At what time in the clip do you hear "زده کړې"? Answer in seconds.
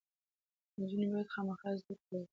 1.79-2.15